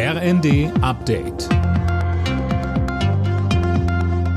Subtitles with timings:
[0.00, 1.48] RND Update.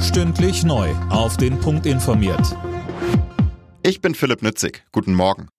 [0.01, 0.89] Stündlich neu.
[1.11, 2.57] Auf den Punkt informiert.
[3.83, 4.83] Ich bin Philipp Nützig.
[4.91, 5.49] Guten Morgen.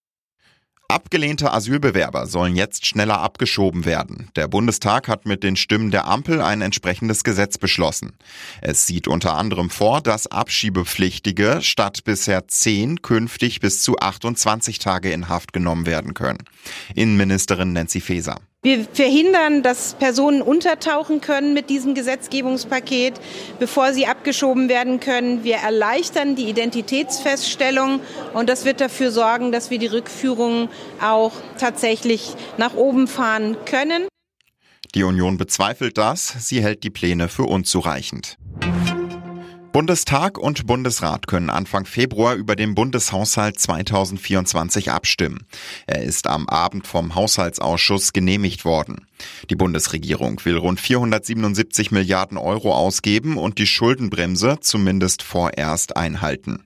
[0.92, 4.28] Abgelehnte Asylbewerber sollen jetzt schneller abgeschoben werden.
[4.36, 8.12] Der Bundestag hat mit den Stimmen der Ampel ein entsprechendes Gesetz beschlossen.
[8.60, 15.10] Es sieht unter anderem vor, dass Abschiebepflichtige statt bisher 10 künftig bis zu 28 Tage
[15.10, 16.40] in Haft genommen werden können.
[16.94, 18.36] Innenministerin Nancy Faeser.
[18.64, 23.14] Wir verhindern, dass Personen untertauchen können mit diesem Gesetzgebungspaket,
[23.58, 25.42] bevor sie abgeschoben werden können.
[25.42, 27.98] Wir erleichtern die Identitätsfeststellung
[28.34, 30.68] und das wird dafür sorgen, dass wir die Rückführung
[31.00, 34.08] auch tatsächlich nach oben fahren können.
[34.94, 36.34] Die Union bezweifelt das.
[36.46, 38.36] Sie hält die Pläne für unzureichend.
[39.72, 45.46] Bundestag und Bundesrat können Anfang Februar über den Bundeshaushalt 2024 abstimmen.
[45.86, 49.06] Er ist am Abend vom Haushaltsausschuss genehmigt worden.
[49.48, 56.64] Die Bundesregierung will rund 477 Milliarden Euro ausgeben und die Schuldenbremse zumindest vorerst einhalten.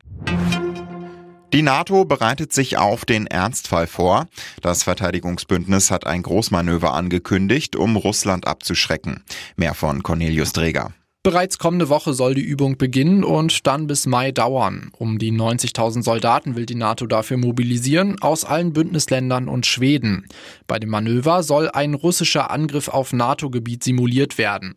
[1.53, 4.27] Die NATO bereitet sich auf den Ernstfall vor.
[4.63, 9.23] Das Verteidigungsbündnis hat ein Großmanöver angekündigt, um Russland abzuschrecken.
[9.57, 10.93] Mehr von Cornelius Dreger.
[11.23, 14.93] Bereits kommende Woche soll die Übung beginnen und dann bis Mai dauern.
[14.97, 20.29] Um die 90.000 Soldaten will die NATO dafür mobilisieren, aus allen Bündnisländern und Schweden.
[20.69, 24.77] Bei dem Manöver soll ein russischer Angriff auf NATO-Gebiet simuliert werden.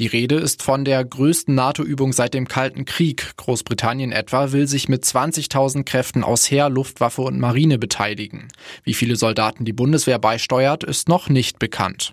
[0.00, 3.36] Die Rede ist von der größten NATO-Übung seit dem Kalten Krieg.
[3.36, 8.48] Großbritannien etwa will sich mit 20.000 Kräften aus Heer, Luftwaffe und Marine beteiligen.
[8.82, 12.12] Wie viele Soldaten die Bundeswehr beisteuert, ist noch nicht bekannt.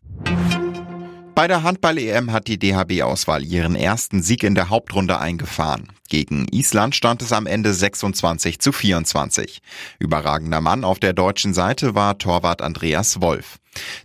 [1.34, 5.88] Bei der Handball-EM hat die DHB-Auswahl ihren ersten Sieg in der Hauptrunde eingefahren.
[6.08, 9.60] Gegen Island stand es am Ende 26 zu 24.
[9.98, 13.58] Überragender Mann auf der deutschen Seite war Torwart Andreas Wolf.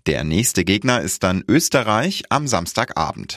[0.07, 3.37] Der nächste Gegner ist dann Österreich am Samstagabend.